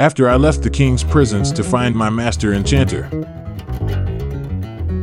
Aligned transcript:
after 0.00 0.30
I 0.30 0.36
left 0.36 0.62
the 0.62 0.70
king's 0.70 1.04
presence 1.04 1.52
to 1.52 1.62
find 1.62 1.94
my 1.94 2.08
master 2.08 2.54
enchanter. 2.54 3.06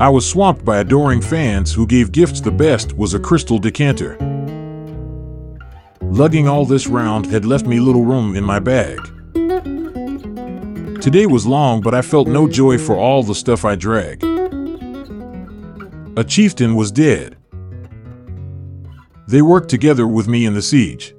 I 0.00 0.08
was 0.08 0.26
swamped 0.26 0.64
by 0.64 0.78
adoring 0.78 1.20
fans 1.20 1.74
who 1.74 1.86
gave 1.86 2.12
gifts 2.12 2.40
the 2.40 2.50
best 2.50 2.94
was 2.94 3.12
a 3.12 3.20
crystal 3.20 3.58
decanter. 3.58 4.16
Lugging 6.00 6.48
all 6.48 6.64
this 6.64 6.86
round 6.86 7.26
had 7.26 7.44
left 7.44 7.66
me 7.66 7.78
little 7.78 8.06
room 8.06 8.36
in 8.36 8.42
my 8.42 8.58
bag. 8.58 8.98
Today 11.02 11.26
was 11.26 11.46
long, 11.46 11.82
but 11.82 11.94
I 11.94 12.00
felt 12.00 12.26
no 12.26 12.48
joy 12.48 12.78
for 12.78 12.96
all 12.96 13.22
the 13.22 13.34
stuff 13.34 13.66
I 13.66 13.74
drag. 13.74 14.24
A 16.16 16.24
chieftain 16.24 16.74
was 16.74 16.90
dead. 16.90 17.36
They 19.28 19.42
worked 19.42 19.68
together 19.68 20.06
with 20.06 20.26
me 20.26 20.46
in 20.46 20.54
the 20.54 20.62
siege. 20.62 21.15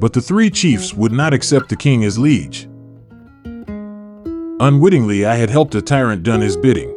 But 0.00 0.14
the 0.14 0.22
three 0.22 0.48
chiefs 0.48 0.94
would 0.94 1.12
not 1.12 1.34
accept 1.34 1.68
the 1.68 1.76
king 1.76 2.04
as 2.04 2.18
liege. 2.18 2.66
Unwittingly, 4.58 5.26
I 5.26 5.36
had 5.36 5.50
helped 5.50 5.74
a 5.74 5.82
tyrant 5.82 6.22
done 6.22 6.40
his 6.40 6.56
bidding. 6.56 6.96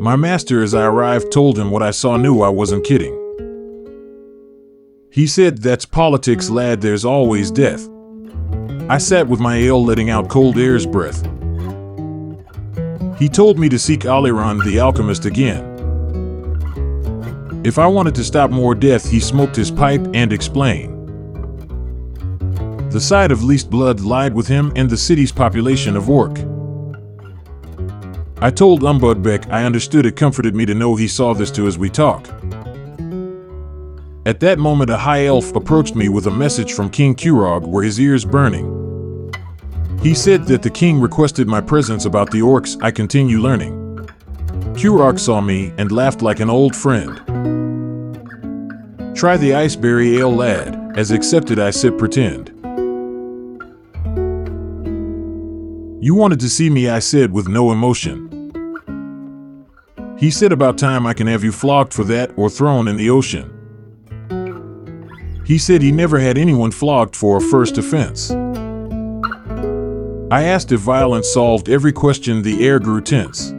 My 0.00 0.16
master, 0.16 0.62
as 0.62 0.74
I 0.74 0.84
arrived, 0.86 1.30
told 1.30 1.58
him 1.58 1.70
what 1.70 1.82
I 1.82 1.90
saw 1.90 2.16
knew 2.16 2.40
I 2.40 2.48
wasn't 2.48 2.84
kidding. 2.84 3.18
He 5.10 5.26
said, 5.26 5.58
That's 5.58 5.84
politics, 5.84 6.48
lad, 6.48 6.80
there's 6.80 7.04
always 7.04 7.50
death. 7.50 7.88
I 8.88 8.98
sat 8.98 9.28
with 9.28 9.38
my 9.38 9.56
ale 9.56 9.84
letting 9.84 10.10
out 10.10 10.30
cold 10.30 10.58
air's 10.58 10.86
breath. 10.86 11.22
He 13.18 13.28
told 13.28 13.58
me 13.58 13.68
to 13.68 13.78
seek 13.78 14.00
Aliran 14.00 14.64
the 14.64 14.80
alchemist 14.80 15.26
again. 15.26 15.68
If 17.64 17.78
I 17.78 17.86
wanted 17.86 18.14
to 18.16 18.24
stop 18.24 18.50
more 18.50 18.74
death, 18.74 19.08
he 19.08 19.20
smoked 19.20 19.54
his 19.54 19.70
pipe 19.70 20.04
and 20.14 20.32
explained. 20.32 20.91
The 22.92 23.00
side 23.00 23.32
of 23.32 23.42
least 23.42 23.70
blood 23.70 24.00
lied 24.00 24.34
with 24.34 24.46
him 24.46 24.70
and 24.76 24.90
the 24.90 24.98
city's 24.98 25.32
population 25.32 25.96
of 25.96 26.10
orc. 26.10 26.38
I 28.42 28.50
told 28.50 28.82
Umbudbek 28.82 29.50
I 29.50 29.64
understood 29.64 30.04
it 30.04 30.14
comforted 30.14 30.54
me 30.54 30.66
to 30.66 30.74
know 30.74 30.94
he 30.94 31.08
saw 31.08 31.32
this 31.32 31.50
too 31.50 31.66
as 31.66 31.78
we 31.78 31.88
talked. 31.88 32.28
At 34.26 34.40
that 34.40 34.58
moment, 34.58 34.90
a 34.90 34.98
high 34.98 35.24
elf 35.24 35.56
approached 35.56 35.96
me 35.96 36.10
with 36.10 36.26
a 36.26 36.30
message 36.30 36.74
from 36.74 36.90
King 36.90 37.14
Kurog 37.14 37.66
where 37.66 37.82
his 37.82 37.98
ears 37.98 38.26
burning. 38.26 39.32
He 40.02 40.12
said 40.12 40.44
that 40.48 40.60
the 40.60 40.68
king 40.68 41.00
requested 41.00 41.48
my 41.48 41.62
presence 41.62 42.04
about 42.04 42.30
the 42.30 42.40
orcs 42.40 42.76
I 42.82 42.90
continue 42.90 43.40
learning. 43.40 43.72
Kurog 44.74 45.18
saw 45.18 45.40
me 45.40 45.72
and 45.78 45.90
laughed 45.90 46.20
like 46.20 46.40
an 46.40 46.50
old 46.50 46.76
friend. 46.76 47.16
Try 49.16 49.38
the 49.38 49.54
iceberry 49.54 50.18
ale 50.18 50.36
lad, 50.36 50.98
as 50.98 51.10
accepted 51.10 51.58
I 51.58 51.70
sip 51.70 51.96
pretend. 51.96 52.61
You 56.02 56.16
wanted 56.16 56.40
to 56.40 56.48
see 56.48 56.68
me, 56.68 56.88
I 56.88 56.98
said 56.98 57.30
with 57.30 57.46
no 57.46 57.70
emotion. 57.70 58.28
He 60.18 60.32
said 60.32 60.50
about 60.50 60.76
time 60.76 61.06
I 61.06 61.14
can 61.14 61.28
have 61.28 61.44
you 61.44 61.52
flogged 61.52 61.94
for 61.94 62.02
that 62.02 62.32
or 62.36 62.50
thrown 62.50 62.88
in 62.88 62.96
the 62.96 63.08
ocean. 63.08 63.48
He 65.46 65.58
said 65.58 65.80
he 65.80 65.92
never 65.92 66.18
had 66.18 66.38
anyone 66.38 66.72
flogged 66.72 67.14
for 67.14 67.36
a 67.36 67.40
first 67.40 67.78
offense. 67.78 68.32
I 70.32 70.42
asked 70.42 70.72
if 70.72 70.80
violence 70.80 71.32
solved 71.32 71.68
every 71.68 71.92
question, 71.92 72.42
the 72.42 72.66
air 72.66 72.80
grew 72.80 73.00
tense. 73.00 73.54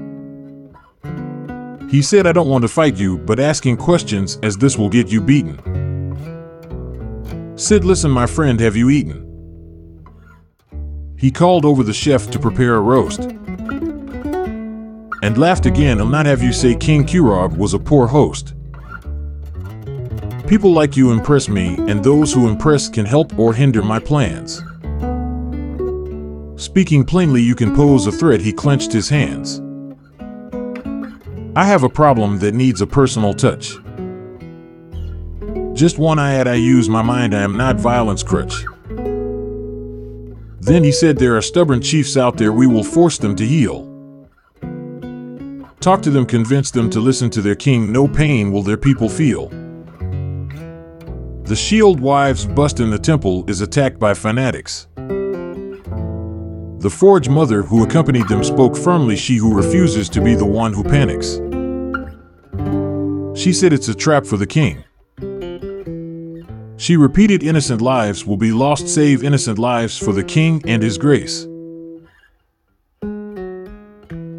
He 1.90 2.02
said, 2.02 2.28
I 2.28 2.34
don't 2.34 2.50
want 2.50 2.64
to 2.64 2.68
fight 2.68 2.98
you, 2.98 3.20
but 3.20 3.40
asking 3.40 3.78
questions 3.78 4.38
as 4.44 4.58
this 4.58 4.78
will 4.78 4.90
get 4.90 5.10
you 5.10 5.22
beaten. 5.22 5.58
Sid, 7.56 7.86
listen, 7.86 8.12
my 8.12 8.26
friend, 8.26 8.60
have 8.60 8.76
you 8.76 8.90
eaten? 8.90 9.33
He 11.24 11.32
called 11.32 11.64
over 11.64 11.84
the 11.84 11.94
chef 11.94 12.30
to 12.32 12.38
prepare 12.38 12.76
a 12.76 12.82
roast. 12.82 13.22
And 15.22 15.38
laughed 15.38 15.66
again, 15.66 16.02
I'll 16.02 16.06
not 16.06 16.26
have 16.26 16.44
you 16.44 16.52
say 16.52 16.76
King 16.76 17.06
Kurog 17.06 17.56
was 17.56 17.74
a 17.74 17.80
poor 17.80 18.08
host. 18.08 18.54
People 20.48 20.74
like 20.74 20.98
you 20.98 21.14
impress 21.14 21.48
me, 21.48 21.76
and 21.88 22.04
those 22.04 22.34
who 22.34 22.50
impress 22.50 22.90
can 22.90 23.06
help 23.06 23.40
or 23.40 23.54
hinder 23.54 23.82
my 23.82 24.00
plans. 24.00 24.62
Speaking 26.62 27.06
plainly, 27.06 27.42
you 27.42 27.56
can 27.56 27.74
pose 27.74 28.06
a 28.06 28.12
threat, 28.12 28.42
he 28.42 28.52
clenched 28.52 28.92
his 28.92 29.08
hands. 29.08 29.62
I 31.56 31.64
have 31.64 31.84
a 31.84 31.90
problem 31.90 32.40
that 32.40 32.54
needs 32.54 32.82
a 32.82 32.86
personal 32.86 33.34
touch. 33.34 33.78
Just 35.72 35.98
one 35.98 36.20
I 36.20 36.32
had 36.32 36.50
I 36.50 36.56
use 36.56 36.90
my 36.90 37.02
mind, 37.02 37.34
I 37.34 37.44
am 37.44 37.56
not 37.56 37.78
violence 37.78 38.24
crutch. 38.24 38.66
Then 40.64 40.84
he 40.86 40.94
said 40.94 41.18
there 41.18 41.36
are 41.36 41.42
stubborn 41.42 41.82
chiefs 41.82 42.16
out 42.16 42.38
there, 42.38 42.54
we 42.54 42.68
will 42.68 42.86
force 42.86 43.18
them 43.18 43.36
to 43.36 43.46
heel. 43.46 43.90
Talk 45.82 46.02
to 46.04 46.10
them, 46.10 46.26
convince 46.26 46.72
them 46.72 46.90
to 46.92 47.02
listen 47.02 47.30
to 47.32 47.42
their 47.42 47.56
king, 47.56 47.92
no 47.92 48.08
pain 48.08 48.50
will 48.50 48.64
their 48.64 48.78
people 48.78 49.10
feel. 49.10 49.50
The 51.44 51.56
shield 51.58 52.00
wives 52.00 52.46
bust 52.46 52.80
in 52.80 52.90
the 52.90 52.98
temple 52.98 53.44
is 53.50 53.60
attacked 53.60 54.00
by 54.00 54.14
fanatics. 54.14 54.88
The 54.96 56.90
forge 56.90 57.28
mother 57.28 57.64
who 57.64 57.84
accompanied 57.84 58.30
them 58.30 58.42
spoke 58.42 58.78
firmly, 58.78 59.18
she 59.18 59.36
who 59.36 59.54
refuses 59.54 60.08
to 60.10 60.22
be 60.22 60.34
the 60.34 60.46
one 60.46 60.72
who 60.72 60.84
panics. 60.86 61.42
She 63.38 63.52
said 63.52 63.74
it's 63.74 63.90
a 63.90 63.96
trap 63.96 64.26
for 64.26 64.38
the 64.38 64.48
king. 64.48 64.86
She 66.84 66.98
repeated, 66.98 67.44
Innocent 67.44 67.82
lives 67.82 68.26
will 68.26 68.36
be 68.36 68.52
lost, 68.52 68.90
save 68.90 69.24
innocent 69.24 69.58
lives 69.58 69.98
for 69.98 70.12
the 70.12 70.22
King 70.22 70.62
and 70.68 70.84
His 70.84 70.98
grace. 70.98 71.48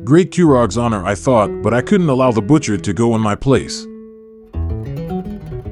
Great 0.04 0.30
Kurog's 0.30 0.76
honor, 0.76 1.06
I 1.06 1.14
thought, 1.14 1.62
but 1.62 1.72
I 1.72 1.80
couldn't 1.80 2.10
allow 2.10 2.32
the 2.32 2.42
butcher 2.42 2.76
to 2.76 2.92
go 2.92 3.14
in 3.14 3.22
my 3.22 3.34
place. 3.34 3.86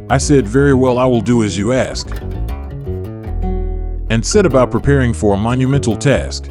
I 0.09 0.17
said, 0.17 0.49
Very 0.49 0.73
well, 0.73 0.97
I 0.97 1.05
will 1.05 1.21
do 1.21 1.43
as 1.43 1.59
you 1.59 1.75
ask, 1.75 2.11
and 4.09 4.25
set 4.25 4.47
about 4.47 4.71
preparing 4.71 5.13
for 5.13 5.35
a 5.35 5.37
monumental 5.37 5.95
task. 5.95 6.47